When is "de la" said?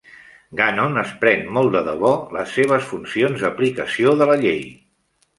4.23-4.39